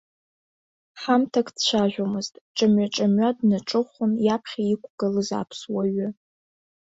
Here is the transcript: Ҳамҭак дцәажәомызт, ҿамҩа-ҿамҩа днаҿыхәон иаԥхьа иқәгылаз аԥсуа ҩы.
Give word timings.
Ҳамҭак 1.01 1.47
дцәажәомызт, 1.55 2.33
ҿамҩа-ҿамҩа 2.55 3.29
днаҿыхәон 3.37 4.11
иаԥхьа 4.27 4.61
иқәгылаз 4.73 5.29
аԥсуа 5.41 5.83
ҩы. 5.93 6.07